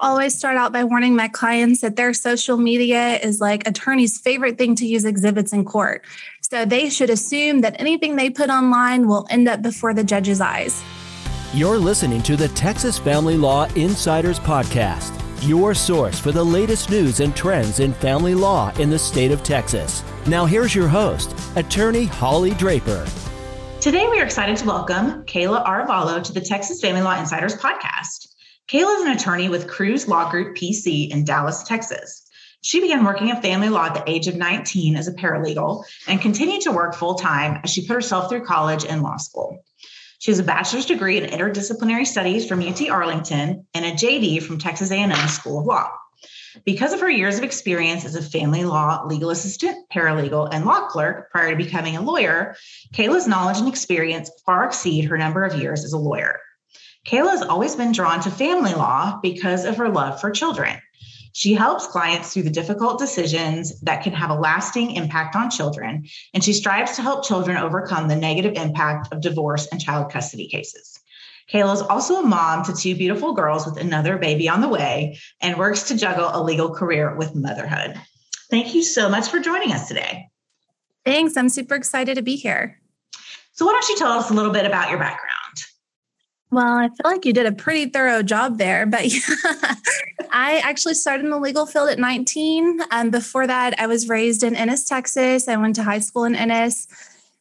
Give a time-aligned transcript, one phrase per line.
[0.00, 4.58] always start out by warning my clients that their social media is like attorney's favorite
[4.58, 6.04] thing to use exhibits in court.
[6.40, 10.40] So they should assume that anything they put online will end up before the judge's
[10.40, 10.82] eyes.
[11.52, 15.12] You're listening to the Texas Family Law Insiders Podcast,
[15.46, 19.42] your source for the latest news and trends in family law in the state of
[19.42, 20.02] Texas.
[20.26, 23.06] Now, here's your host, attorney Holly Draper.
[23.80, 28.25] Today, we are excited to welcome Kayla Arevalo to the Texas Family Law Insiders Podcast.
[28.68, 32.28] Kayla is an attorney with Cruz Law Group PC in Dallas, Texas.
[32.62, 36.20] She began working in family law at the age of 19 as a paralegal and
[36.20, 39.64] continued to work full time as she put herself through college and law school.
[40.18, 44.58] She has a bachelor's degree in interdisciplinary studies from UT Arlington and a JD from
[44.58, 45.88] Texas A&M School of Law.
[46.64, 50.88] Because of her years of experience as a family law legal assistant, paralegal, and law
[50.88, 52.56] clerk prior to becoming a lawyer,
[52.92, 56.40] Kayla's knowledge and experience far exceed her number of years as a lawyer.
[57.06, 60.80] Kayla has always been drawn to family law because of her love for children.
[61.32, 66.06] She helps clients through the difficult decisions that can have a lasting impact on children,
[66.34, 70.48] and she strives to help children overcome the negative impact of divorce and child custody
[70.48, 70.98] cases.
[71.52, 75.18] Kayla is also a mom to two beautiful girls with another baby on the way
[75.40, 78.00] and works to juggle a legal career with motherhood.
[78.50, 80.28] Thank you so much for joining us today.
[81.04, 81.36] Thanks.
[81.36, 82.80] I'm super excited to be here.
[83.52, 85.35] So, why don't you tell us a little bit about your background?
[86.50, 89.74] Well, I feel like you did a pretty thorough job there, but yeah,
[90.30, 92.80] I actually started in the legal field at 19.
[92.90, 95.48] And before that, I was raised in Ennis, Texas.
[95.48, 96.86] I went to high school in Ennis.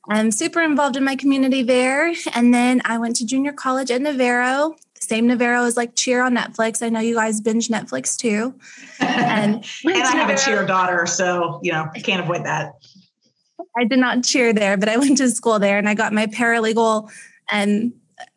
[0.09, 2.13] I'm super involved in my community there.
[2.33, 4.75] And then I went to junior college at Navarro.
[4.99, 6.81] same Navarro as like Cheer on Netflix.
[6.81, 8.55] I know you guys binge Netflix too.
[8.99, 12.73] And, and I have a cheer daughter, so you know, I can't avoid that.
[13.77, 16.27] I did not cheer there, but I went to school there and I got my
[16.27, 17.11] paralegal
[17.49, 17.93] and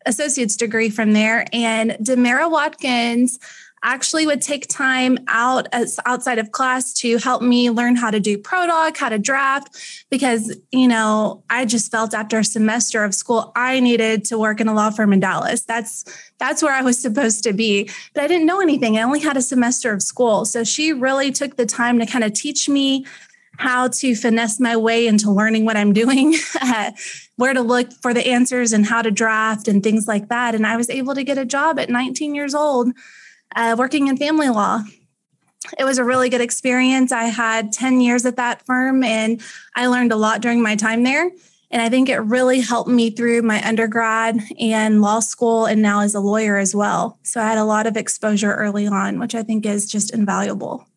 [0.07, 1.47] associate's degree from there.
[1.53, 3.39] And Demara Watkins
[3.83, 8.21] actually would take time out as outside of class to help me learn how to
[8.21, 13.15] do ProDoc, how to draft, because you know I just felt after a semester of
[13.15, 15.63] school I needed to work in a law firm in Dallas.
[15.63, 16.05] That's
[16.39, 18.99] that's where I was supposed to be, but I didn't know anything.
[18.99, 22.25] I only had a semester of school, so she really took the time to kind
[22.25, 23.07] of teach me
[23.59, 26.35] how to finesse my way into learning what I'm doing,
[27.37, 30.55] where to look for the answers and how to draft and things like that.
[30.55, 32.93] And I was able to get a job at 19 years old
[33.57, 34.85] uh, working in family law.
[35.77, 37.11] It was a really good experience.
[37.11, 39.43] I had 10 years at that firm and
[39.75, 41.31] I learned a lot during my time there.
[41.71, 46.01] And I think it really helped me through my undergrad and law school and now
[46.01, 47.19] as a lawyer as well.
[47.25, 50.88] So I had a lot of exposure early on, which I think is just invaluable.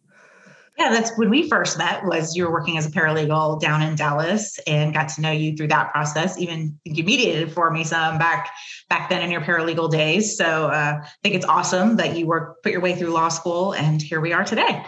[0.78, 3.96] Yeah, that's when we first met was you were working as a paralegal down in
[3.96, 6.38] Dallas and got to know you through that process.
[6.40, 8.50] Even you mediated for me some back
[8.90, 10.38] back then in your paralegal days.
[10.38, 13.74] So uh, I think it's awesome that you work put your way through law school
[13.74, 14.84] and here we are today.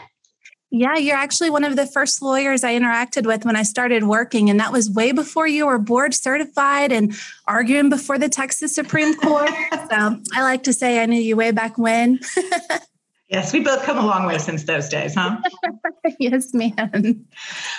[0.75, 4.49] Yeah, you're actually one of the first lawyers I interacted with when I started working.
[4.49, 7.13] And that was way before you were board certified and
[7.45, 9.51] arguing before the Texas Supreme Court.
[9.71, 12.19] so I like to say I knew you way back when.
[13.33, 15.37] Yes, we both come a long way since those days, huh?
[16.19, 17.25] yes, ma'am.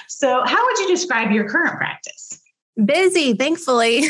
[0.09, 2.41] So, how would you describe your current practice?
[2.85, 4.03] Busy, thankfully.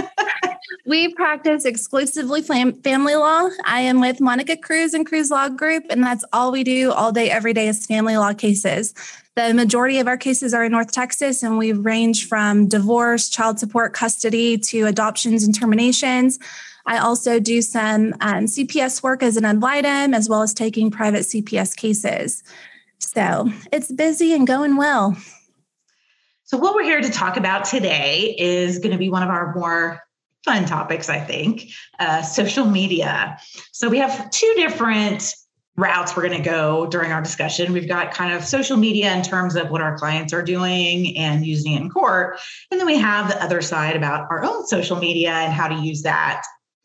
[0.86, 3.50] we practice exclusively family law.
[3.66, 7.12] I am with Monica Cruz and Cruz Law Group, and that's all we do all
[7.12, 8.94] day, every day is family law cases.
[9.36, 13.58] The majority of our cases are in North Texas, and we range from divorce, child
[13.58, 16.38] support, custody to adoptions and terminations.
[16.86, 21.22] I also do some um, CPS work as an ad as well as taking private
[21.22, 22.42] CPS cases.
[22.98, 25.16] So it's busy and going well.
[26.44, 29.54] So, what we're here to talk about today is going to be one of our
[29.54, 30.00] more
[30.44, 33.38] fun topics, I think uh, social media.
[33.72, 35.34] So, we have two different
[35.76, 37.72] routes we're going to go during our discussion.
[37.72, 41.46] We've got kind of social media in terms of what our clients are doing and
[41.46, 42.38] using it in court.
[42.70, 45.74] And then we have the other side about our own social media and how to
[45.74, 46.42] use that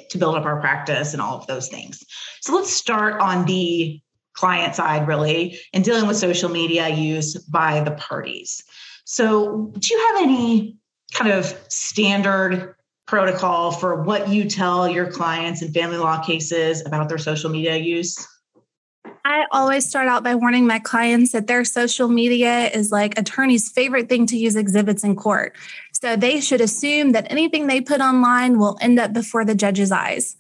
[0.10, 2.04] to build up our practice and all of those things.
[2.42, 4.02] So let's start on the
[4.34, 8.64] client side, really, and dealing with social media use by the parties.
[9.06, 10.78] So, do you have any
[11.14, 12.76] kind of standard
[13.08, 17.78] protocol for what you tell your clients in family law cases about their social media
[17.78, 18.28] use?
[19.26, 23.70] I always start out by warning my clients that their social media is like attorney's
[23.70, 25.56] favorite thing to use exhibits in court.
[26.02, 29.92] So they should assume that anything they put online will end up before the judge's
[29.92, 30.36] eyes.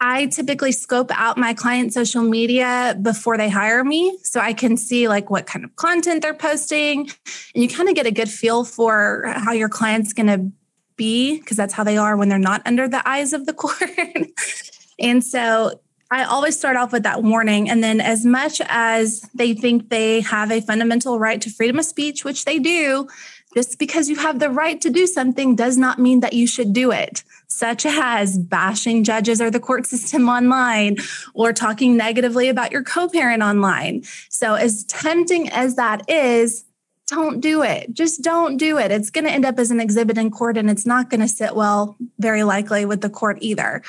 [0.00, 4.76] I typically scope out my client social media before they hire me so I can
[4.76, 7.10] see like what kind of content they're posting
[7.54, 10.52] and you kind of get a good feel for how your client's going to
[10.96, 13.90] be because that's how they are when they're not under the eyes of the court.
[14.98, 17.68] and so I always start off with that warning.
[17.68, 21.84] And then, as much as they think they have a fundamental right to freedom of
[21.84, 23.08] speech, which they do,
[23.54, 26.72] just because you have the right to do something does not mean that you should
[26.72, 30.96] do it, such as bashing judges or the court system online
[31.34, 34.02] or talking negatively about your co parent online.
[34.28, 36.64] So, as tempting as that is,
[37.08, 37.92] don't do it.
[37.94, 38.90] Just don't do it.
[38.90, 41.28] It's going to end up as an exhibit in court and it's not going to
[41.28, 43.82] sit well, very likely, with the court either.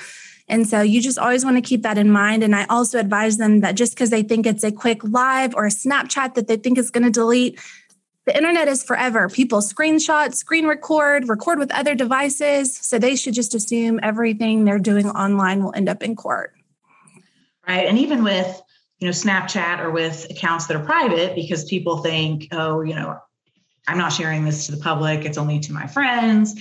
[0.48, 2.44] And so you just always want to keep that in mind.
[2.44, 5.66] And I also advise them that just because they think it's a quick live or
[5.66, 7.60] a Snapchat that they think is going to delete,
[8.30, 9.28] the internet is forever.
[9.28, 12.78] People screenshot, screen record, record with other devices.
[12.78, 16.54] So they should just assume everything they're doing online will end up in court.
[17.68, 17.88] Right.
[17.88, 18.62] And even with,
[19.00, 23.18] you know, Snapchat or with accounts that are private, because people think, oh, you know,
[23.88, 26.54] I'm not sharing this to the public, it's only to my friends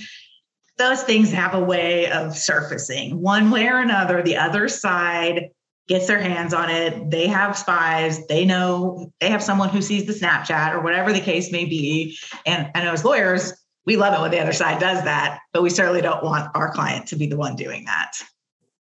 [0.79, 4.23] those things have a way of surfacing one way or another.
[4.23, 5.49] The other side
[5.89, 7.09] gets their hands on it.
[7.09, 8.25] They have spies.
[8.27, 12.17] They know they have someone who sees the Snapchat or whatever the case may be.
[12.45, 13.53] And I know as lawyers,
[13.85, 16.71] we love it when the other side does that, but we certainly don't want our
[16.71, 18.13] client to be the one doing that.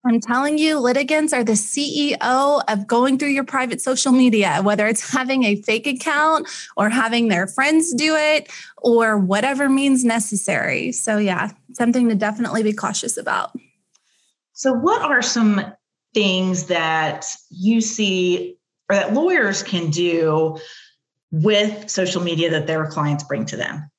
[0.06, 4.88] I'm telling you, litigants are the CEO of going through your private social media, whether
[4.88, 10.92] it's having a fake account or having their friends do it or whatever means necessary.
[10.92, 13.52] So, yeah, something to definitely be cautious about.
[14.52, 15.74] So, what are some
[16.14, 18.58] things that you see
[18.90, 20.58] or that lawyers can do
[21.32, 23.90] with social media that their clients bring to them?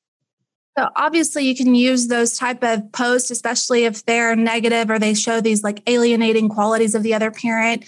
[0.76, 5.14] So obviously you can use those type of posts, especially if they're negative or they
[5.14, 7.84] show these like alienating qualities of the other parent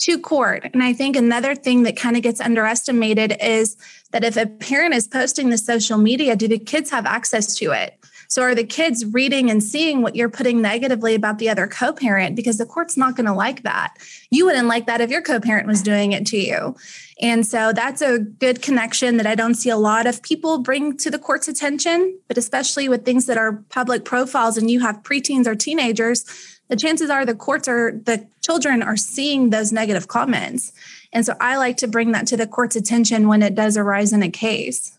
[0.00, 0.68] to court.
[0.72, 3.76] And I think another thing that kind of gets underestimated is
[4.10, 7.70] that if a parent is posting the social media, do the kids have access to
[7.70, 8.03] it?
[8.34, 12.34] So are the kids reading and seeing what you're putting negatively about the other co-parent?
[12.34, 13.94] Because the court's not going to like that.
[14.28, 16.74] You wouldn't like that if your co-parent was doing it to you.
[17.20, 20.96] And so that's a good connection that I don't see a lot of people bring
[20.96, 25.04] to the court's attention, but especially with things that are public profiles and you have
[25.04, 26.24] preteens or teenagers,
[26.66, 30.72] the chances are the courts are the children are seeing those negative comments.
[31.12, 34.12] And so I like to bring that to the court's attention when it does arise
[34.12, 34.98] in a case.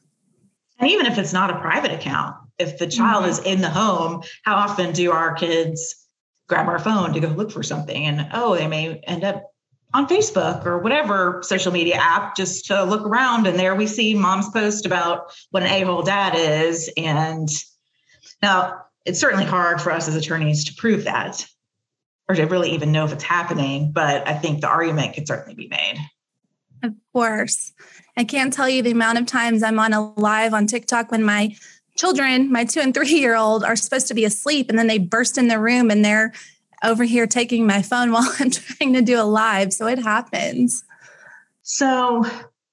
[0.79, 3.31] And even if it's not a private account, if the child mm-hmm.
[3.31, 6.07] is in the home, how often do our kids
[6.48, 8.06] grab our phone to go look for something?
[8.06, 9.52] And oh, they may end up
[9.94, 13.48] on Facebook or whatever social media app just to look around.
[13.48, 16.92] And there we see mom's post about what an a hole dad is.
[16.98, 17.48] And
[18.42, 21.46] now it's certainly hard for us as attorneys to prove that
[22.28, 23.92] or to really even know if it's happening.
[23.94, 25.98] But I think the argument could certainly be made.
[26.84, 27.74] Of course.
[28.18, 31.24] I can't tell you the amount of times I'm on a live on TikTok when
[31.24, 31.56] my
[31.95, 34.97] children, my two and three year old, are supposed to be asleep and then they
[34.97, 36.33] burst in the room and they're
[36.83, 39.74] over here taking my phone while I'm trying to do a live.
[39.74, 40.83] So it happens.
[41.63, 42.25] So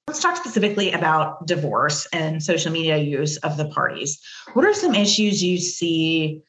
[0.07, 4.21] let's talk specifically about divorce and social media use of the parties.
[4.53, 6.43] What are some issues you see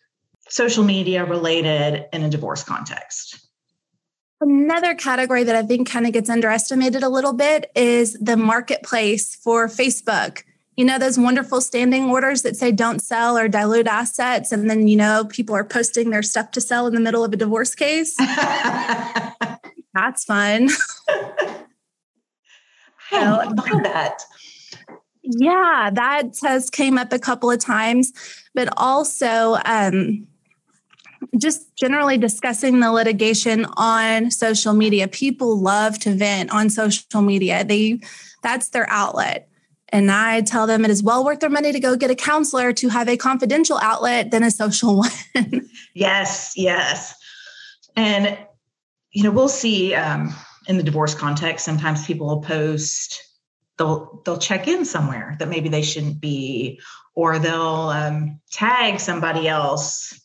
[0.50, 3.40] social media related in a divorce context?
[4.42, 9.36] Another category that I think kind of gets underestimated a little bit is the marketplace
[9.36, 10.44] for Facebook
[10.76, 14.88] you know those wonderful standing orders that say don't sell or dilute assets and then
[14.88, 17.76] you know people are posting their stuff to sell in the middle of a divorce
[17.76, 18.16] case
[19.94, 20.70] that's fun
[23.14, 24.24] I love that.
[25.24, 28.12] Yeah, that has came up a couple of times,
[28.54, 30.28] but also um,
[31.38, 35.08] just generally discussing the litigation on social media.
[35.08, 37.64] People love to vent on social media.
[37.64, 38.02] They
[38.42, 39.48] that's their outlet.
[39.94, 42.74] And I tell them it is well worth their money to go get a counselor
[42.74, 44.98] to have a confidential outlet than a social
[45.36, 45.70] one.
[45.94, 47.14] yes, yes.
[47.96, 48.36] And,
[49.12, 50.34] you know, we'll see um,
[50.68, 53.22] in the divorce context, sometimes people will post,
[53.78, 56.82] they'll, they'll check in somewhere that maybe they shouldn't be,
[57.14, 60.20] or they'll um, tag somebody else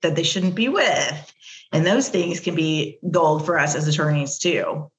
[0.00, 1.32] that they shouldn't be with.
[1.72, 4.90] And those things can be gold for us as attorneys too.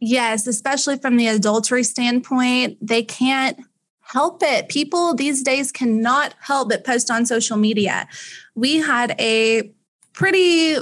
[0.00, 3.58] Yes, especially from the adultery standpoint, they can't
[4.00, 4.68] help it.
[4.68, 8.08] People these days cannot help but post on social media.
[8.54, 9.72] We had a
[10.12, 10.76] pretty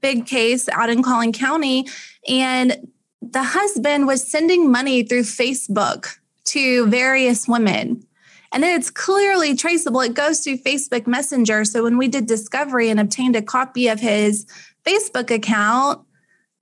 [0.00, 1.86] big case out in Collin County,
[2.28, 2.88] and
[3.22, 8.06] the husband was sending money through Facebook to various women.
[8.52, 10.00] And it's clearly traceable.
[10.00, 11.64] It goes through Facebook Messenger.
[11.64, 14.46] So when we did discovery and obtained a copy of his
[14.86, 16.05] Facebook account,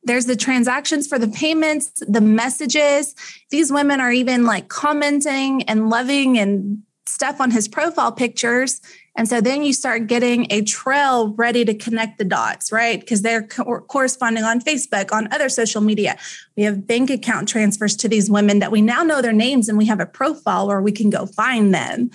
[0.04, 3.14] there's the transactions for the payments, the messages.
[3.50, 8.80] These women are even like commenting and loving and stuff on his profile pictures.
[9.16, 12.98] And so then you start getting a trail ready to connect the dots, right?
[12.98, 16.18] Because they're co- corresponding on Facebook, on other social media.
[16.56, 19.78] We have bank account transfers to these women that we now know their names and
[19.78, 22.10] we have a profile where we can go find them.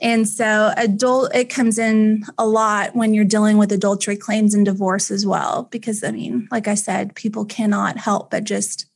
[0.00, 4.64] And so adult it comes in a lot when you're dealing with adultery claims and
[4.64, 8.86] divorce as well because I mean, like I said, people cannot help but just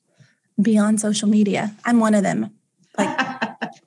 [0.61, 1.75] be on social media.
[1.85, 2.51] I'm one of them.
[2.97, 3.19] Like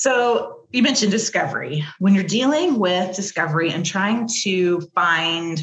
[0.00, 1.84] So you mentioned discovery.
[1.98, 5.60] When you're dealing with discovery and trying to find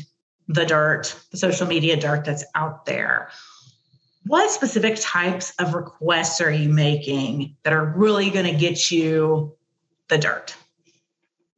[0.48, 3.32] the dirt, the social media dirt that's out there,
[4.28, 9.56] what specific types of requests are you making that are really going to get you
[10.10, 10.56] the dirt?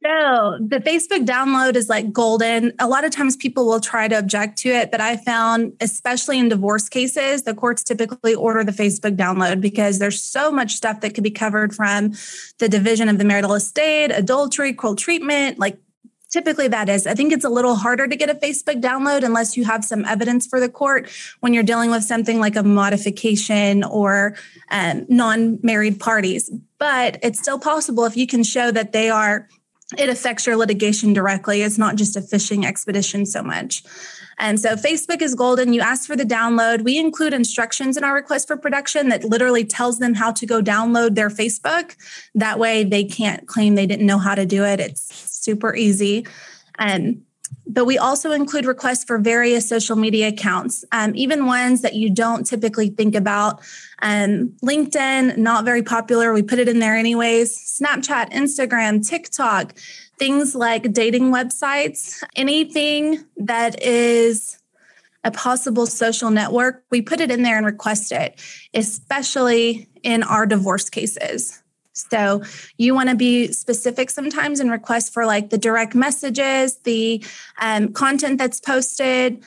[0.02, 2.72] No, the Facebook download is like golden.
[2.78, 6.38] A lot of times people will try to object to it, but I found, especially
[6.38, 11.02] in divorce cases, the courts typically order the Facebook download because there's so much stuff
[11.02, 12.14] that could be covered from
[12.58, 15.78] the division of the marital estate, adultery, cruel treatment, like
[16.30, 17.06] typically that is.
[17.06, 20.04] I think it's a little harder to get a facebook download unless you have some
[20.04, 21.08] evidence for the court
[21.40, 24.36] when you're dealing with something like a modification or
[24.70, 26.50] um, non-married parties.
[26.78, 29.48] But it's still possible if you can show that they are
[29.98, 31.62] it affects your litigation directly.
[31.62, 33.82] It's not just a fishing expedition so much.
[34.38, 35.74] And so Facebook is golden.
[35.74, 36.82] You ask for the download.
[36.82, 40.62] We include instructions in our request for production that literally tells them how to go
[40.62, 41.94] download their Facebook.
[42.34, 44.80] That way they can't claim they didn't know how to do it.
[44.80, 46.26] It's super easy.
[46.78, 47.22] And
[47.66, 52.10] but we also include requests for various social media accounts, um, even ones that you
[52.10, 53.60] don't typically think about.
[54.02, 56.32] Um, LinkedIn, not very popular.
[56.32, 57.56] We put it in there anyways.
[57.80, 59.74] Snapchat, Instagram, TikTok,
[60.18, 64.58] things like dating websites, anything that is
[65.22, 68.40] a possible social network, we put it in there and request it,
[68.74, 71.62] especially in our divorce cases.
[71.92, 72.42] So
[72.76, 77.24] you want to be specific sometimes and request for like the direct messages, the
[77.60, 79.42] um, content that's posted.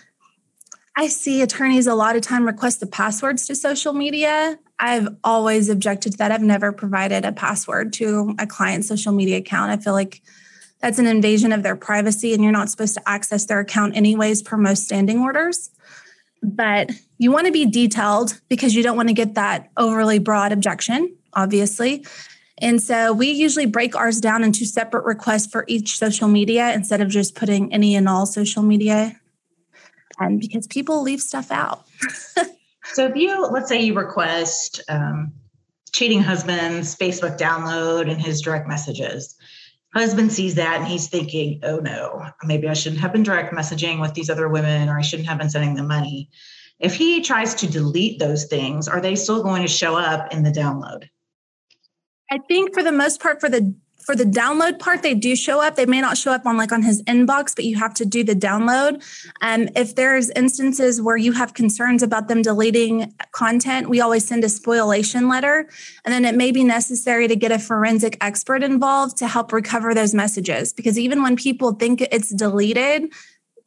[0.96, 4.60] I see attorneys a lot of time request the passwords to social media.
[4.80, 6.32] I've always objected to that.
[6.32, 9.72] I've never provided a password to a client's social media account.
[9.72, 10.22] I feel like
[10.82, 14.42] that's an invasion of their privacy and you're not supposed to access their account anyways
[14.42, 15.72] per most standing orders.
[16.44, 20.52] But you want to be detailed because you don't want to get that overly broad
[20.52, 22.06] objection, obviously.
[22.60, 27.02] And so we usually break ours down into separate requests for each social media instead
[27.02, 29.20] of just putting any and all social media.
[30.20, 31.86] And because people leave stuff out.
[32.84, 35.34] so if you, let's say you request um,
[35.92, 39.36] cheating husband's Facebook download and his direct messages,
[39.94, 44.00] husband sees that and he's thinking, oh no, maybe I shouldn't have been direct messaging
[44.00, 46.30] with these other women or I shouldn't have been sending them money.
[46.80, 50.44] If he tries to delete those things, are they still going to show up in
[50.44, 51.08] the download?
[52.34, 55.62] I think for the most part, for the for the download part, they do show
[55.62, 55.76] up.
[55.76, 58.24] They may not show up on like on his inbox, but you have to do
[58.24, 59.04] the download.
[59.42, 64.44] Um, if there's instances where you have concerns about them deleting content, we always send
[64.44, 65.70] a spoliation letter,
[66.04, 69.94] and then it may be necessary to get a forensic expert involved to help recover
[69.94, 70.74] those messages.
[70.74, 73.14] Because even when people think it's deleted,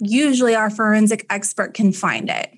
[0.01, 2.51] usually our forensic expert can find it,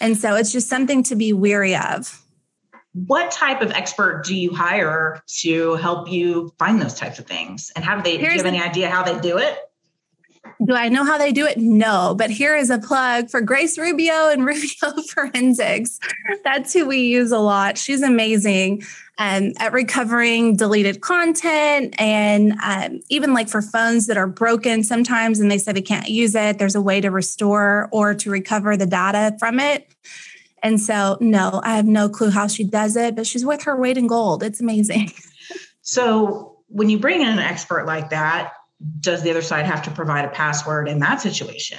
[0.00, 2.25] and so it's just something to be weary of
[3.04, 7.70] what type of expert do you hire to help you find those types of things?
[7.76, 9.58] And how do they, Here's do you have any idea how they do it?
[10.64, 11.58] Do I know how they do it?
[11.58, 15.98] No, but here is a plug for Grace Rubio and Rubio Forensics.
[16.42, 17.76] That's who we use a lot.
[17.76, 18.82] She's amazing
[19.18, 25.40] um, at recovering deleted content and um, even like for phones that are broken sometimes
[25.40, 28.76] and they say they can't use it, there's a way to restore or to recover
[28.76, 29.86] the data from it.
[30.62, 33.76] And so, no, I have no clue how she does it, but she's with her
[33.76, 34.42] weight in gold.
[34.42, 35.12] It's amazing.
[35.88, 38.54] So, when you bring in an expert like that,
[38.98, 41.78] does the other side have to provide a password in that situation?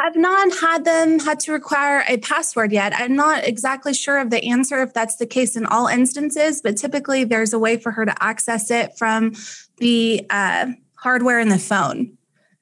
[0.00, 2.92] I've not had them had to require a password yet.
[2.94, 6.76] I'm not exactly sure of the answer if that's the case in all instances, but
[6.76, 9.32] typically there's a way for her to access it from
[9.78, 12.16] the uh, hardware in the phone.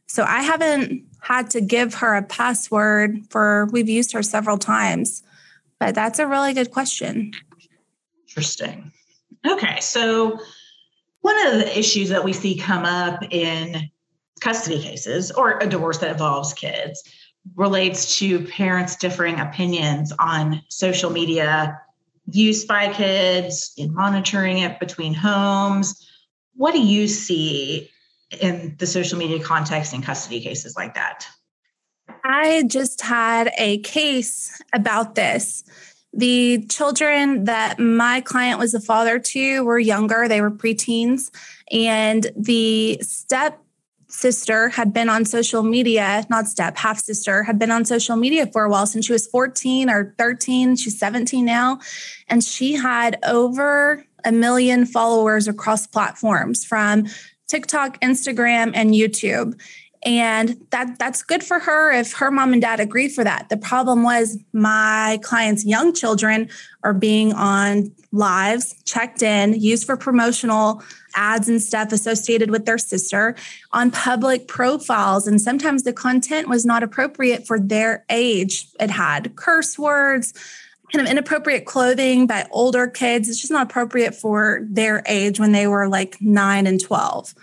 [0.07, 5.23] So I haven't had to give her a password for we've used her several times.
[5.79, 7.33] But that's a really good question.
[8.29, 8.93] Interesting.
[9.47, 10.39] Okay, so
[11.23, 13.91] one of the issues that we see come up in
[14.41, 17.03] custody cases or a divorce that involves kids
[17.57, 21.81] relates to parents' differing opinions on social media
[22.31, 26.07] use by kids in monitoring it between homes.
[26.55, 27.91] What do you see
[28.39, 31.27] in the social media context in custody cases like that?
[32.25, 35.65] I just had a case about this.
[36.13, 41.31] The children that my client was a father to were younger, they were preteens.
[41.71, 43.63] And the step
[44.09, 48.47] sister had been on social media, not step, half sister, had been on social media
[48.49, 50.77] for a while since she was 14 or 13.
[50.77, 51.79] She's 17 now.
[52.29, 57.07] And she had over a million followers across platforms from
[57.51, 59.61] TikTok, Instagram, and YouTube.
[60.03, 63.51] And that that's good for her if her mom and dad agree for that.
[63.51, 66.49] The problem was my clients young children
[66.83, 70.83] are being on lives checked in used for promotional
[71.17, 73.37] ads and stuff associated with their sister
[73.73, 75.27] on public profiles.
[75.27, 78.69] And sometimes the content was not appropriate for their age.
[78.81, 80.33] It had curse words
[80.93, 85.53] kind of inappropriate clothing by older kids it's just not appropriate for their age when
[85.53, 87.35] they were like 9 and 12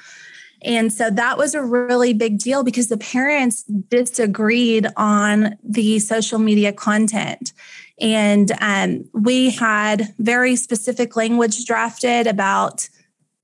[0.63, 6.39] and so that was a really big deal because the parents disagreed on the social
[6.39, 7.53] media content.
[7.99, 12.89] And um, we had very specific language drafted about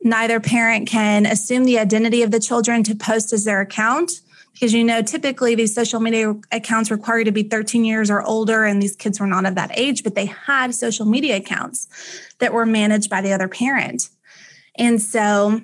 [0.01, 4.11] neither parent can assume the identity of the children to post as their account.
[4.53, 8.21] Because you know, typically these social media accounts require you to be 13 years or
[8.21, 11.87] older, and these kids were not of that age, but they had social media accounts
[12.39, 14.09] that were managed by the other parent.
[14.75, 15.61] And so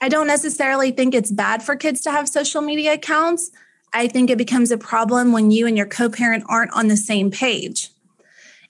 [0.00, 3.50] I don't necessarily think it's bad for kids to have social media accounts.
[3.92, 6.96] I think it becomes a problem when you and your co parent aren't on the
[6.96, 7.90] same page.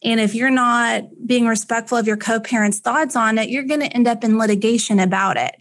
[0.02, 3.80] And if you're not being respectful of your co parent's thoughts on it, you're going
[3.80, 5.54] to end up in litigation about it.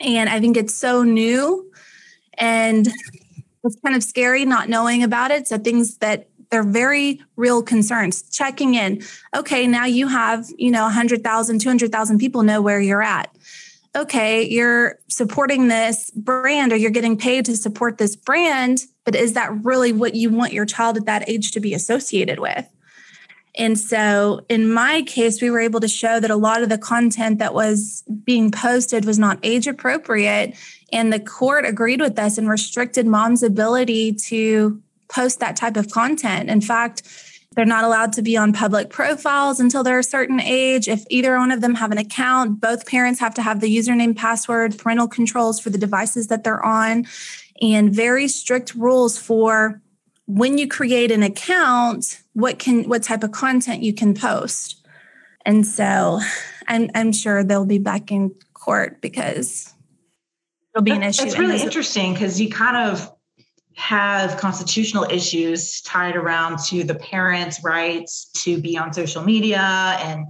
[0.00, 1.70] And I think it's so new
[2.34, 2.88] and
[3.68, 5.46] it's kind of scary not knowing about it.
[5.48, 9.02] So things that they're very real concerns checking in
[9.36, 13.30] okay now you have you know 100000 200000 people know where you're at
[13.96, 19.32] okay, you're supporting this brand or you're getting paid to support this brand, but is
[19.32, 22.66] that really what you want your child at that age to be associated with?
[23.58, 26.78] And so in my case, we were able to show that a lot of the
[26.78, 30.54] content that was being posted was not age appropriate.
[30.92, 35.90] And the court agreed with us and restricted mom's ability to post that type of
[35.90, 36.48] content.
[36.48, 37.02] In fact,
[37.56, 40.86] they're not allowed to be on public profiles until they're a certain age.
[40.86, 44.14] If either one of them have an account, both parents have to have the username,
[44.14, 47.06] password, parental controls for the devices that they're on,
[47.60, 49.80] and very strict rules for
[50.28, 54.86] when you create an account, what can what type of content you can post.
[55.44, 56.20] And so
[56.68, 59.72] I'm I'm sure they'll be back in court because
[60.74, 61.24] it'll be an issue.
[61.24, 63.10] It's really interesting because you kind of
[63.74, 70.26] have constitutional issues tied around to the parents' rights to be on social media and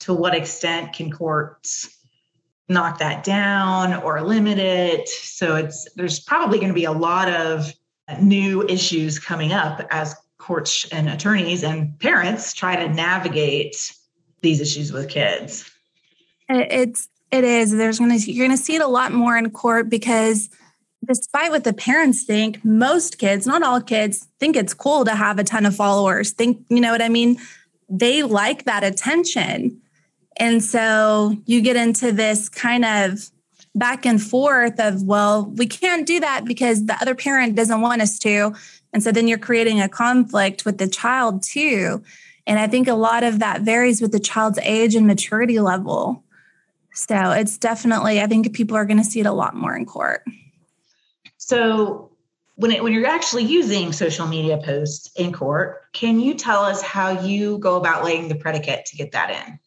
[0.00, 1.94] to what extent can courts
[2.68, 7.28] knock that down or limit it so it's there's probably going to be a lot
[7.28, 7.70] of
[8.20, 13.92] new issues coming up as courts and attorneys and parents try to navigate
[14.40, 15.70] these issues with kids
[16.48, 19.48] it's it is there's going to you're going to see it a lot more in
[19.50, 20.50] court because
[21.06, 25.38] despite what the parents think, most kids, not all kids, think it's cool to have
[25.38, 26.30] a ton of followers.
[26.32, 27.38] Think, you know what I mean?
[27.88, 29.80] They like that attention.
[30.36, 33.30] And so you get into this kind of
[33.74, 38.02] back and forth of, well, we can't do that because the other parent doesn't want
[38.02, 38.54] us to.
[38.92, 42.02] And so then you're creating a conflict with the child too.
[42.46, 46.22] And I think a lot of that varies with the child's age and maturity level.
[46.92, 49.86] So it's definitely, I think people are going to see it a lot more in
[49.86, 50.22] court.
[51.38, 52.10] So
[52.56, 56.82] when it, when you're actually using social media posts in court, can you tell us
[56.82, 59.58] how you go about laying the predicate to get that in?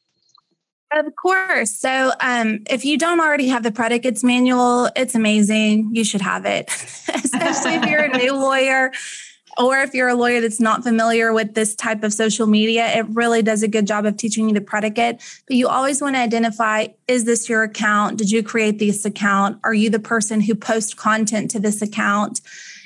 [0.96, 1.72] Of course.
[1.72, 5.90] So, um, if you don't already have the predicates manual, it's amazing.
[5.94, 6.70] You should have it,
[7.14, 8.94] especially if you're a new lawyer
[9.58, 13.06] or if you're a lawyer that's not familiar with this type of social media, it
[13.10, 15.22] really does a good job of teaching you the predicate.
[15.48, 18.18] But you always want to identify is this your account?
[18.18, 19.60] Did you create this account?
[19.66, 22.40] Are you the person who posts content to this account?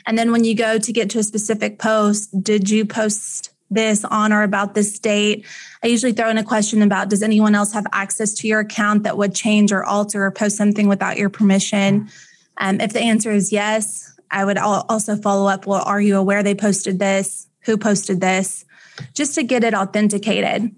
[0.07, 4.03] And then when you go to get to a specific post, did you post this
[4.05, 5.45] on or about this date?
[5.83, 9.03] I usually throw in a question about does anyone else have access to your account
[9.03, 12.09] that would change or alter or post something without your permission?
[12.57, 16.43] Um, if the answer is yes, I would also follow up well, are you aware
[16.43, 17.47] they posted this?
[17.61, 18.65] Who posted this?
[19.13, 20.75] Just to get it authenticated.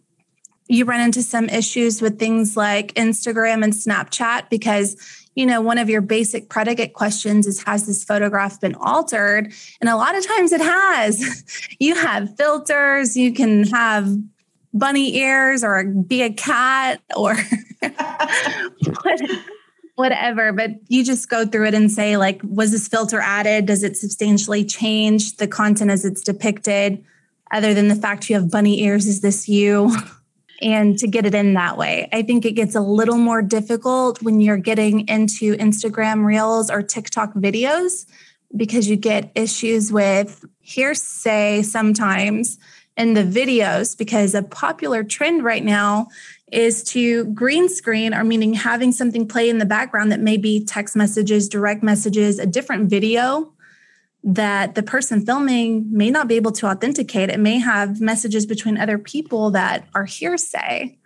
[0.67, 4.95] You run into some issues with things like Instagram and Snapchat because
[5.35, 9.53] you know, one of your basic predicate questions is Has this photograph been altered?
[9.79, 11.43] And a lot of times it has.
[11.79, 14.15] you have filters, you can have
[14.73, 17.35] bunny ears or be a cat or
[19.95, 23.83] whatever but you just go through it and say like was this filter added does
[23.83, 27.03] it substantially change the content as it's depicted
[27.51, 29.95] other than the fact you have bunny ears, is this you?
[30.61, 32.07] and to get it in that way.
[32.13, 36.81] I think it gets a little more difficult when you're getting into Instagram reels or
[36.81, 38.05] TikTok videos
[38.55, 42.59] because you get issues with hearsay sometimes
[42.97, 46.07] in the videos because a popular trend right now
[46.51, 50.63] is to green screen or meaning having something play in the background that may be
[50.63, 53.53] text messages, direct messages, a different video
[54.23, 57.29] that the person filming may not be able to authenticate.
[57.29, 60.97] It may have messages between other people that are hearsay.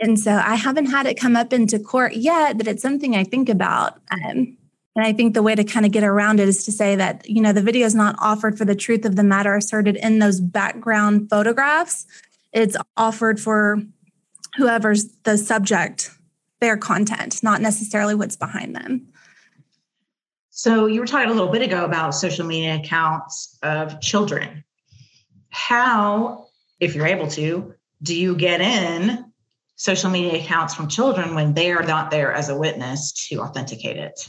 [0.00, 3.22] And so I haven't had it come up into court yet, but it's something I
[3.22, 4.00] think about.
[4.10, 4.56] Um,
[4.94, 7.28] and I think the way to kind of get around it is to say that,
[7.28, 10.18] you know, the video is not offered for the truth of the matter asserted in
[10.18, 12.06] those background photographs.
[12.52, 13.80] It's offered for
[14.56, 16.10] whoever's the subject,
[16.60, 19.11] their content, not necessarily what's behind them.
[20.54, 24.62] So you were talking a little bit ago about social media accounts of children.
[25.48, 26.44] How,
[26.78, 29.32] if you're able to, do you get in
[29.76, 33.96] social media accounts from children when they are not there as a witness to authenticate
[33.96, 34.28] it?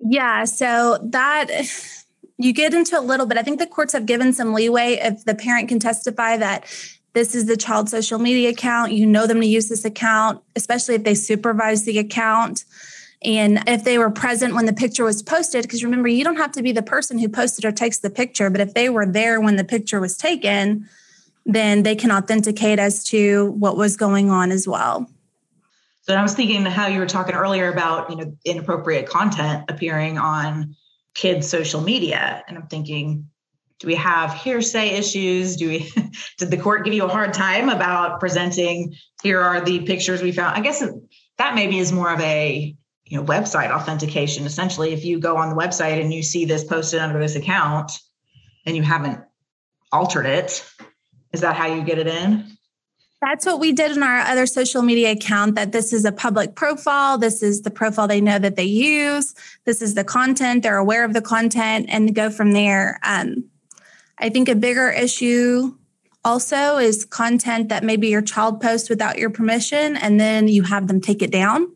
[0.00, 1.48] Yeah, so that
[2.36, 3.38] you get into a little bit.
[3.38, 6.66] I think the courts have given some leeway if the parent can testify that
[7.14, 8.92] this is the child's social media account.
[8.92, 12.66] You know them to use this account, especially if they supervise the account.
[13.24, 16.52] And if they were present when the picture was posted, because remember, you don't have
[16.52, 19.40] to be the person who posted or takes the picture, but if they were there
[19.40, 20.88] when the picture was taken,
[21.46, 25.08] then they can authenticate as to what was going on as well.
[26.02, 30.18] So I was thinking how you were talking earlier about, you know, inappropriate content appearing
[30.18, 30.76] on
[31.14, 32.42] kids' social media.
[32.46, 33.30] And I'm thinking,
[33.80, 35.56] do we have hearsay issues?
[35.56, 35.90] Do we
[36.38, 40.32] did the court give you a hard time about presenting here are the pictures we
[40.32, 40.56] found?
[40.56, 40.84] I guess
[41.38, 42.76] that maybe is more of a
[43.14, 44.44] you know website authentication.
[44.44, 47.92] Essentially if you go on the website and you see this posted under this account
[48.66, 49.20] and you haven't
[49.92, 50.68] altered it
[51.32, 52.44] is that how you get it in?
[53.20, 56.56] That's what we did in our other social media account that this is a public
[56.56, 57.16] profile.
[57.16, 59.34] This is the profile they know that they use.
[59.64, 60.64] This is the content.
[60.64, 62.98] They're aware of the content and go from there.
[63.04, 63.44] Um,
[64.18, 65.74] i think a bigger issue
[66.24, 70.86] also is content that maybe your child posts without your permission and then you have
[70.86, 71.68] them take it down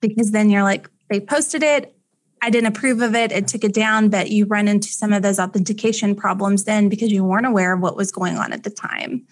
[0.00, 1.94] because then you're like, they posted it.
[2.40, 3.32] I didn't approve of it.
[3.32, 7.10] It took it down, but you run into some of those authentication problems then because
[7.10, 9.26] you weren't aware of what was going on at the time.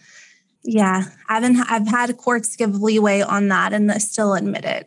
[0.64, 4.87] Yeah, I've been, I've had courts give leeway on that and still admit it.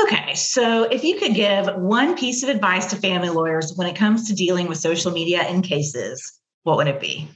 [0.00, 3.96] Okay, so if you could give one piece of advice to family lawyers when it
[3.96, 7.28] comes to dealing with social media in cases, what would it be?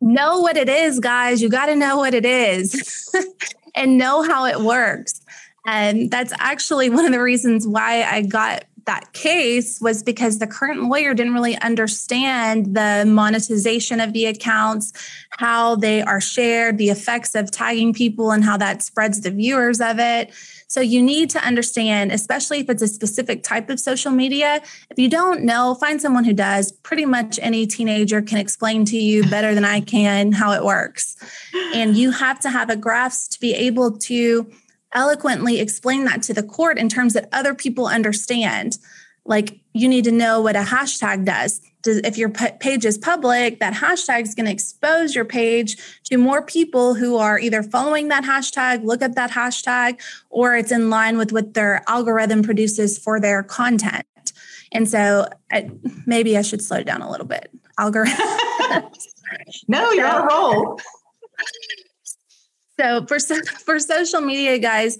[0.00, 1.40] Know what it is, guys.
[1.40, 3.08] You got to know what it is
[3.74, 5.20] and know how it works.
[5.66, 10.46] And that's actually one of the reasons why I got that case was because the
[10.46, 14.92] current lawyer didn't really understand the monetization of the accounts,
[15.38, 19.80] how they are shared, the effects of tagging people, and how that spreads the viewers
[19.80, 20.32] of it.
[20.66, 24.62] So you need to understand, especially if it's a specific type of social media.
[24.88, 26.70] If you don't know, find someone who does.
[26.70, 31.16] Pretty much any teenager can explain to you better than I can how it works.
[31.74, 34.50] And you have to have a grasp to be able to
[34.92, 38.78] eloquently explain that to the court in terms that other people understand.
[39.24, 41.60] Like you need to know what a hashtag does.
[41.82, 46.16] does if your page is public, that hashtag is going to expose your page to
[46.16, 50.00] more people who are either following that hashtag, look at that hashtag,
[50.30, 54.04] or it's in line with what their algorithm produces for their content.
[54.72, 55.70] And so I,
[56.06, 57.50] maybe I should slow down a little bit.
[57.78, 58.16] Algorithm.
[59.68, 60.80] no, you're on a roll.
[62.80, 63.18] So for
[63.64, 64.96] for social media guys,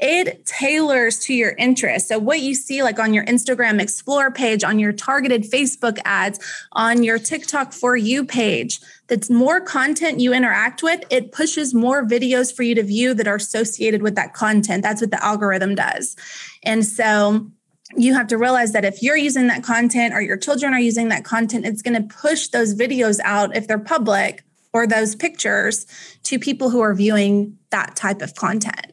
[0.00, 2.08] it tailors to your interest.
[2.08, 6.40] So what you see like on your Instagram explore page, on your targeted Facebook ads,
[6.72, 12.06] on your TikTok for you page, that's more content you interact with, it pushes more
[12.06, 14.82] videos for you to view that are associated with that content.
[14.82, 16.16] That's what the algorithm does.
[16.62, 17.46] And so
[17.94, 21.08] you have to realize that if you're using that content or your children are using
[21.08, 25.86] that content, it's going to push those videos out if they're public or those pictures
[26.24, 28.92] to people who are viewing that type of content.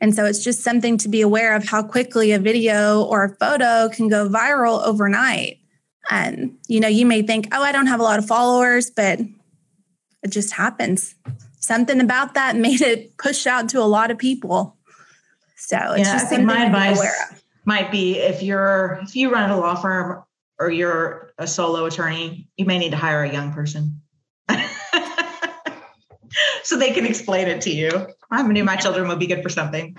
[0.00, 3.34] And so it's just something to be aware of how quickly a video or a
[3.36, 5.58] photo can go viral overnight.
[6.10, 9.20] And, you know, you may think, oh, I don't have a lot of followers, but
[10.22, 11.14] it just happens.
[11.58, 14.76] Something about that made it push out to a lot of people.
[15.56, 17.02] So it's yeah, just my advice
[17.64, 20.22] might be if you're if you run a law firm
[20.58, 24.00] or you're a solo attorney, you may need to hire a young person
[26.62, 27.90] so they can explain it to you.
[28.30, 29.96] I knew my children would be good for something.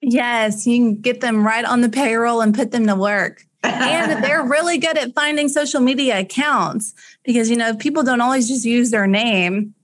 [0.00, 3.44] Yes, you can get them right on the payroll and put them to work.
[3.62, 6.94] and they're really good at finding social media accounts
[7.24, 9.74] because, you know, people don't always just use their name.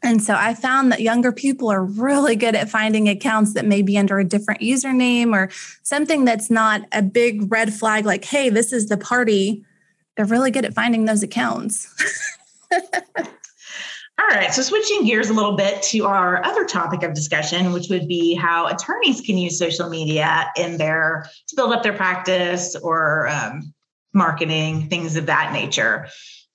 [0.00, 3.82] And so I found that younger people are really good at finding accounts that may
[3.82, 5.50] be under a different username or
[5.82, 9.64] something that's not a big red flag, like, hey, this is the party.
[10.16, 11.92] They're really good at finding those accounts.
[14.20, 17.88] All right, so switching gears a little bit to our other topic of discussion, which
[17.88, 22.74] would be how attorneys can use social media in their to build up their practice
[22.74, 23.72] or um,
[24.12, 26.08] marketing, things of that nature.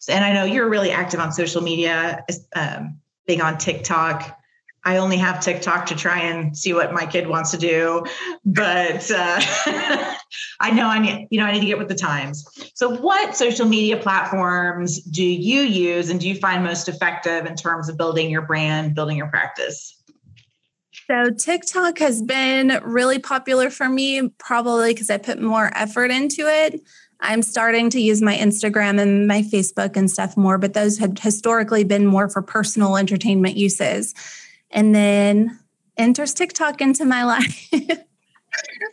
[0.09, 4.37] And I know you're really active on social media, um, being on TikTok.
[4.85, 8.03] I only have TikTok to try and see what my kid wants to do,
[8.43, 9.41] but uh,
[10.59, 12.45] I know I need, you know, I need to get with the times.
[12.75, 17.55] So, what social media platforms do you use, and do you find most effective in
[17.55, 19.97] terms of building your brand, building your practice?
[21.07, 26.45] So, TikTok has been really popular for me, probably because I put more effort into
[26.47, 26.81] it.
[27.21, 31.19] I'm starting to use my Instagram and my Facebook and stuff more, but those had
[31.19, 34.13] historically been more for personal entertainment uses.
[34.73, 35.57] And then
[35.95, 37.69] enters TikTok into my life,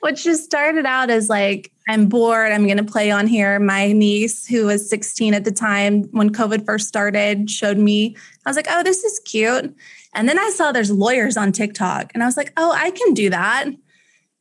[0.01, 2.53] which just started out as like, I'm bored.
[2.53, 3.59] I'm going to play on here.
[3.59, 8.15] My niece, who was 16 at the time when COVID first started, showed me.
[8.47, 9.75] I was like, oh, this is cute.
[10.15, 13.15] And then I saw there's lawyers on TikTok, and I was like, oh, I can
[13.15, 13.71] do that.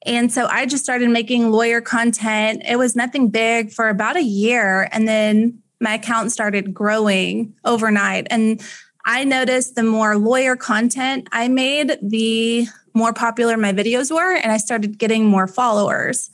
[0.06, 2.64] And so I just started making lawyer content.
[2.68, 4.88] It was nothing big for about a year.
[4.92, 8.28] And then my account started growing overnight.
[8.30, 8.62] And
[9.10, 14.36] I noticed the more lawyer content I made, the more popular my videos were.
[14.36, 16.30] And I started getting more followers.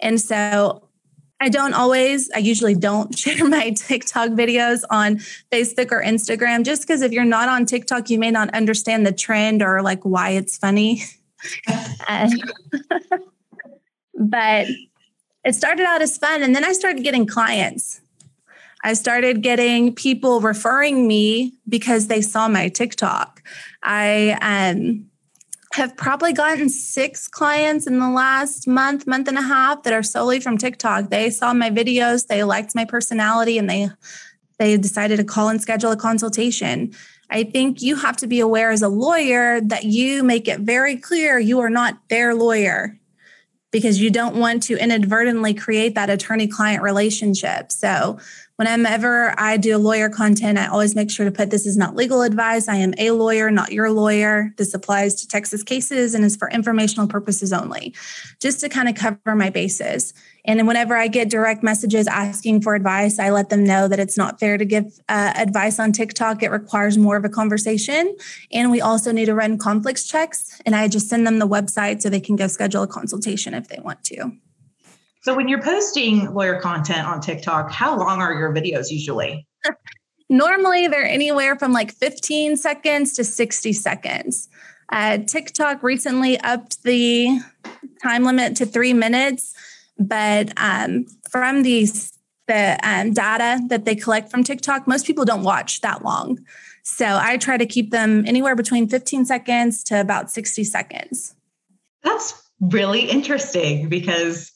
[0.00, 0.82] And so
[1.40, 5.18] I don't always, I usually don't share my TikTok videos on
[5.52, 9.12] Facebook or Instagram just because if you're not on TikTok, you may not understand the
[9.12, 11.02] trend or like why it's funny.
[12.08, 12.28] Uh,
[14.18, 14.66] but
[15.44, 16.42] it started out as fun.
[16.42, 18.00] And then I started getting clients.
[18.88, 23.42] I started getting people referring me because they saw my TikTok.
[23.82, 25.04] I um,
[25.74, 30.02] have probably gotten six clients in the last month, month and a half that are
[30.02, 31.10] solely from TikTok.
[31.10, 33.90] They saw my videos, they liked my personality, and they
[34.58, 36.94] they decided to call and schedule a consultation.
[37.28, 40.96] I think you have to be aware as a lawyer that you make it very
[40.96, 42.98] clear you are not their lawyer
[43.70, 47.70] because you don't want to inadvertently create that attorney client relationship.
[47.70, 48.18] So,
[48.58, 52.22] whenever I do lawyer content, I always make sure to put this is not legal
[52.22, 52.66] advice.
[52.66, 54.52] I am a lawyer, not your lawyer.
[54.56, 57.94] This applies to Texas cases and is for informational purposes only,
[58.40, 60.12] just to kind of cover my bases.
[60.44, 64.00] And then whenever I get direct messages asking for advice, I let them know that
[64.00, 66.42] it's not fair to give uh, advice on TikTok.
[66.42, 68.16] It requires more of a conversation.
[68.50, 70.60] And we also need to run conflicts checks.
[70.66, 73.68] And I just send them the website so they can go schedule a consultation if
[73.68, 74.32] they want to.
[75.28, 79.46] So, when you're posting lawyer content on TikTok, how long are your videos usually?
[80.30, 84.48] Normally, they're anywhere from like 15 seconds to 60 seconds.
[84.90, 87.40] Uh, TikTok recently upped the
[88.02, 89.52] time limit to three minutes.
[89.98, 92.10] But um, from these
[92.46, 96.38] the um, data that they collect from TikTok, most people don't watch that long.
[96.84, 101.34] So I try to keep them anywhere between 15 seconds to about 60 seconds.
[102.02, 104.52] That's really interesting because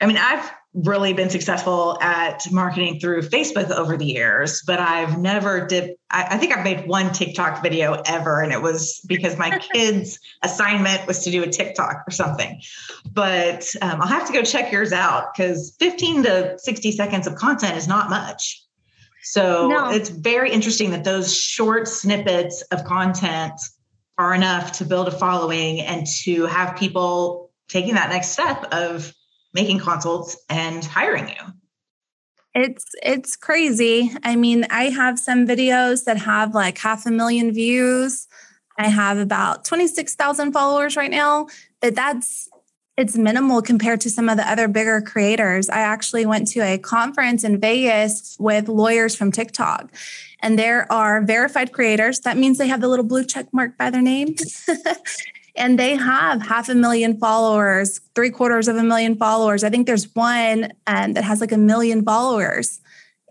[0.00, 5.18] I mean, I've really been successful at marketing through Facebook over the years, but I've
[5.18, 5.92] never did.
[6.10, 10.18] I, I, think I've made one TikTok video ever, and it was because my kids'
[10.42, 12.60] assignment was to do a TikTok or something.
[13.10, 17.36] But um, I'll have to go check yours out because 15 to 60 seconds of
[17.36, 18.62] content is not much.
[19.22, 19.90] So no.
[19.90, 23.54] it's very interesting that those short snippets of content
[24.18, 29.12] are enough to build a following and to have people taking that next step of
[29.56, 31.42] making consults and hiring you.
[32.54, 34.12] It's it's crazy.
[34.22, 38.28] I mean i have some videos that have like half a million views.
[38.78, 41.48] I have about 26000 followers right now
[41.80, 42.48] but that's
[42.98, 45.68] it's minimal compared to some of the other bigger creators.
[45.68, 49.90] I actually went to a conference in vegas with lawyers from tiktok
[50.40, 52.20] and there are verified creators.
[52.20, 54.36] That means they have the little blue check mark by their name
[55.56, 59.64] and they have half a million followers, three quarters of a million followers.
[59.64, 62.80] I think there's one um, that has like a million followers.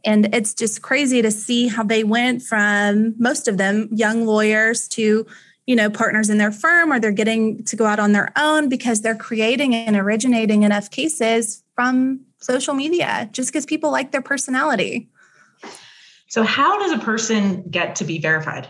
[0.04, 4.88] And it's just crazy to see how they went from most of them young lawyers
[4.90, 5.26] to,
[5.66, 8.70] you know, partners in their firm or they're getting to go out on their own
[8.70, 14.22] because they're creating and originating enough cases from social media just because people like their
[14.22, 15.10] personality.
[16.28, 18.68] So, how does a person get to be verified?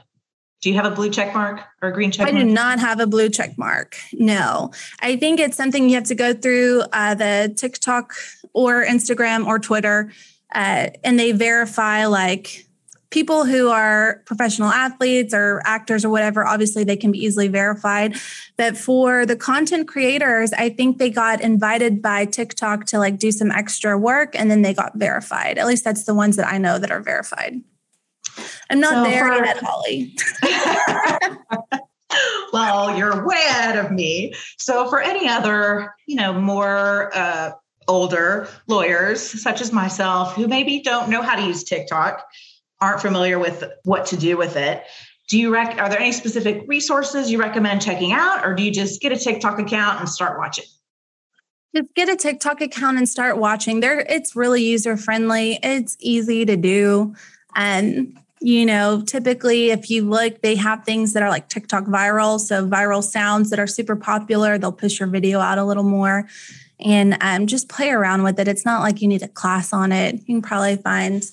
[0.65, 2.43] Do you have a blue check mark or a green check I mark?
[2.43, 3.97] do not have a blue check mark.
[4.13, 4.71] No.
[4.99, 8.15] I think it's something you have to go through uh, the TikTok
[8.51, 10.12] or Instagram or Twitter,
[10.56, 12.65] uh, and they verify like
[13.12, 18.15] people who are professional athletes or actors or whatever, obviously they can be easily verified.
[18.58, 23.32] But for the content creators, I think they got invited by TikTok to like do
[23.32, 25.60] some extra work and then they got verified.
[25.60, 27.62] At least that's the ones that I know that are verified.
[28.69, 30.15] I'm not so there for, yet, Holly.
[32.53, 34.33] well, you're way ahead of me.
[34.57, 37.51] So for any other, you know, more uh,
[37.87, 42.25] older lawyers such as myself who maybe don't know how to use TikTok,
[42.81, 44.83] aren't familiar with what to do with it,
[45.27, 48.71] do you rec- are there any specific resources you recommend checking out or do you
[48.71, 50.65] just get a TikTok account and start watching?
[51.75, 53.79] Just get a TikTok account and start watching.
[53.79, 55.59] There it's really user friendly.
[55.63, 57.15] It's easy to do.
[57.55, 62.39] And you know, typically if you look, they have things that are like TikTok viral.
[62.39, 66.27] So viral sounds that are super popular, they'll push your video out a little more
[66.79, 68.47] and um, just play around with it.
[68.47, 70.13] It's not like you need a class on it.
[70.13, 71.23] You can probably find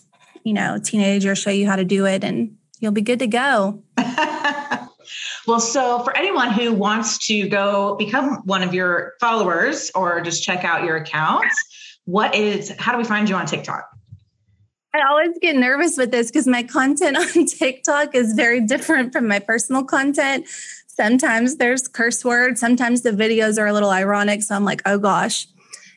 [0.42, 3.27] you know, a teenager show you how to do it and you'll be good to
[3.27, 3.83] go.
[5.46, 10.42] well, so for anyone who wants to go become one of your followers or just
[10.42, 11.62] check out your accounts,
[12.05, 13.91] what is how do we find you on TikTok?
[14.94, 19.26] I always get nervous with this because my content on TikTok is very different from
[19.26, 20.46] my personal content.
[20.87, 24.42] Sometimes there's curse words, sometimes the videos are a little ironic.
[24.42, 25.46] So I'm like, oh gosh.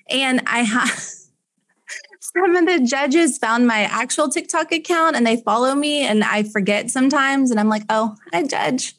[0.10, 0.90] And I have
[2.20, 6.44] some of the judges found my actual TikTok account and they follow me and I
[6.44, 8.96] forget sometimes and I'm like, oh, I judge.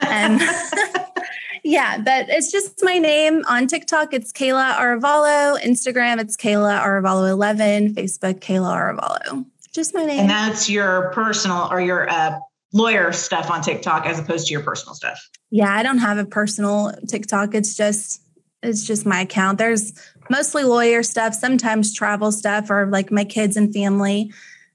[0.00, 0.40] And
[1.64, 4.14] yeah, but it's just my name on TikTok.
[4.14, 5.60] It's Kayla Arevalo.
[5.62, 7.94] Instagram, it's Kayla Arevalo 11.
[7.94, 9.46] Facebook, Kayla Arevalo.
[9.72, 10.20] Just my name.
[10.20, 12.38] And that's your personal or your uh,
[12.72, 15.28] lawyer stuff on TikTok as opposed to your personal stuff.
[15.50, 17.54] Yeah, I don't have a personal TikTok.
[17.54, 18.22] It's just
[18.62, 19.58] it's just my account.
[19.58, 19.92] There's
[20.28, 24.32] mostly lawyer stuff, sometimes travel stuff, or like my kids and family.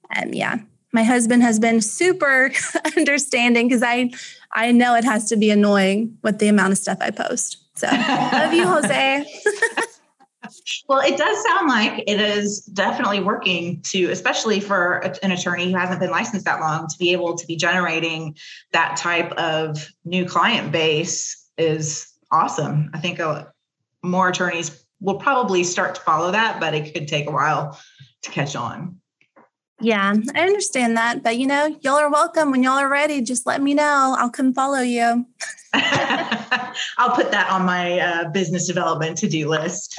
[0.09, 0.57] And yeah,
[0.91, 2.51] my husband has been super
[2.97, 4.11] understanding because I
[4.55, 7.57] I know it has to be annoying with the amount of stuff I post.
[7.77, 9.25] So love you, Jose.
[10.87, 15.77] well, it does sound like it is definitely working to, especially for an attorney who
[15.77, 18.37] hasn't been licensed that long, to be able to be generating
[18.71, 22.91] that type of new client base is awesome.
[22.93, 23.19] I think
[24.03, 27.77] more attorneys will probably start to follow that, but it could take a while
[28.23, 29.01] to catch on.
[29.81, 31.21] Yeah, I understand that.
[31.23, 32.51] But you know, y'all are welcome.
[32.51, 34.15] When y'all are ready, just let me know.
[34.17, 35.25] I'll come follow you.
[35.73, 39.95] I'll put that on my uh, business development to do list.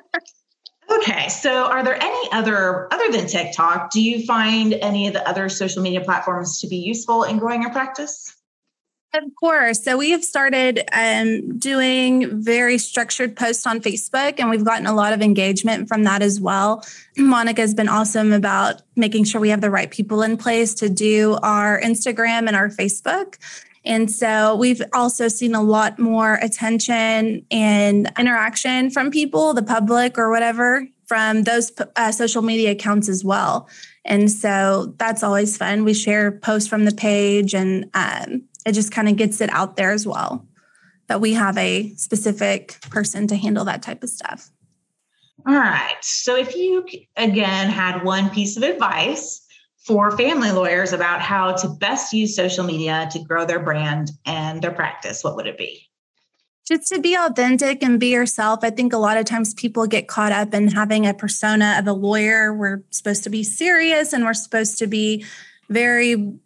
[0.90, 5.26] okay, so are there any other, other than TikTok, do you find any of the
[5.26, 8.36] other social media platforms to be useful in growing your practice?
[9.14, 9.84] Of course.
[9.84, 14.94] So we have started um, doing very structured posts on Facebook, and we've gotten a
[14.94, 16.82] lot of engagement from that as well.
[17.18, 20.88] Monica has been awesome about making sure we have the right people in place to
[20.88, 23.36] do our Instagram and our Facebook.
[23.84, 30.16] And so we've also seen a lot more attention and interaction from people, the public
[30.16, 33.68] or whatever, from those uh, social media accounts as well.
[34.04, 35.84] And so that's always fun.
[35.84, 39.76] We share posts from the page and um, it just kind of gets it out
[39.76, 40.46] there as well.
[41.08, 44.50] That we have a specific person to handle that type of stuff.
[45.46, 45.96] All right.
[46.00, 49.44] So if you again had one piece of advice
[49.84, 54.62] for family lawyers about how to best use social media to grow their brand and
[54.62, 55.88] their practice, what would it be?
[56.64, 58.60] Just to be authentic and be yourself.
[58.62, 61.88] I think a lot of times people get caught up in having a persona of
[61.88, 62.54] a lawyer.
[62.54, 65.24] We're supposed to be serious and we're supposed to be
[65.68, 66.38] very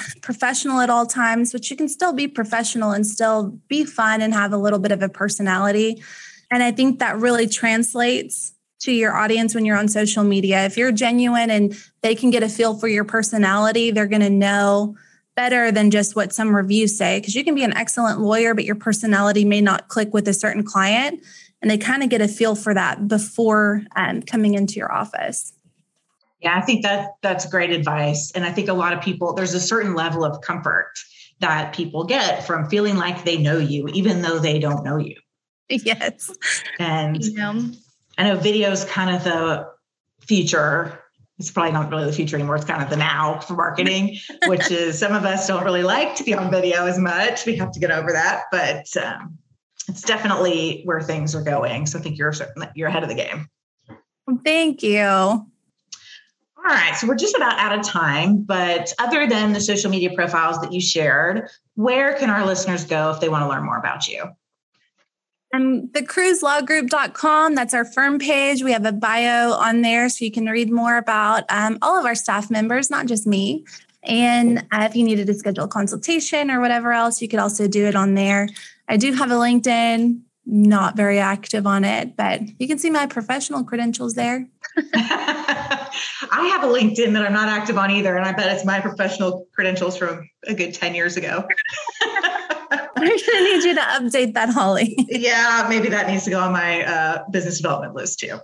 [0.22, 4.34] professional at all times, but you can still be professional and still be fun and
[4.34, 6.02] have a little bit of a personality.
[6.50, 10.64] And I think that really translates to your audience when you're on social media.
[10.66, 14.30] If you're genuine and they can get a feel for your personality, they're going to
[14.30, 14.96] know
[15.34, 17.18] better than just what some reviews say.
[17.18, 20.34] Because you can be an excellent lawyer, but your personality may not click with a
[20.34, 21.22] certain client.
[21.62, 25.52] And they kind of get a feel for that before um, coming into your office.
[26.42, 28.32] Yeah, I think that that's great advice.
[28.34, 30.92] And I think a lot of people, there's a certain level of comfort
[31.38, 35.16] that people get from feeling like they know you, even though they don't know you.
[35.68, 36.30] Yes.
[36.78, 37.62] And yeah.
[38.18, 39.66] I know video is kind of the
[40.20, 40.98] future.
[41.38, 42.56] It's probably not really the future anymore.
[42.56, 46.14] It's kind of the now for marketing, which is some of us don't really like
[46.16, 47.46] to be on video as much.
[47.46, 49.38] We have to get over that, but um,
[49.88, 51.86] it's definitely where things are going.
[51.86, 52.34] So I think you're
[52.74, 53.48] you're ahead of the game.
[54.44, 55.46] Thank you.
[56.64, 60.10] All right, so we're just about out of time, but other than the social media
[60.14, 63.78] profiles that you shared, where can our listeners go if they want to learn more
[63.78, 64.30] about you?
[65.52, 68.62] Um, the cruzlawgroup.com, that's our firm page.
[68.62, 72.06] We have a bio on there so you can read more about um, all of
[72.06, 73.64] our staff members, not just me.
[74.04, 77.66] And uh, if you needed to schedule a consultation or whatever else, you could also
[77.66, 78.48] do it on there.
[78.88, 83.06] I do have a LinkedIn, not very active on it, but you can see my
[83.06, 84.48] professional credentials there.
[84.94, 88.80] I have a LinkedIn that I'm not active on either, and I bet it's my
[88.80, 91.46] professional credentials from a good 10 years ago.
[92.70, 94.96] I'm going to need you to update that, Holly.
[95.08, 98.38] yeah, maybe that needs to go on my uh, business development list too.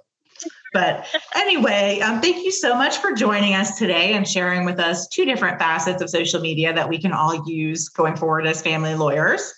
[0.73, 5.09] But anyway, um, thank you so much for joining us today and sharing with us
[5.09, 8.95] two different facets of social media that we can all use going forward as family
[8.95, 9.55] lawyers.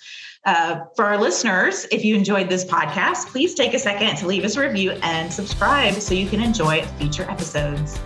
[0.46, 4.44] Uh, for our listeners, if you enjoyed this podcast, please take a second to leave
[4.44, 8.00] us a review and subscribe so you can enjoy future episodes.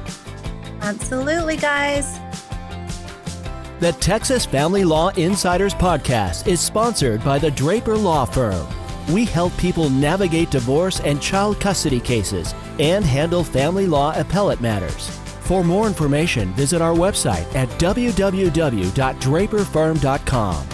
[0.80, 2.18] Absolutely, guys.
[3.80, 8.66] The Texas Family Law Insiders podcast is sponsored by the Draper Law Firm.
[9.12, 15.08] We help people navigate divorce and child custody cases and handle family law appellate matters.
[15.40, 20.68] For more information, visit our website at www.draperfirm.com.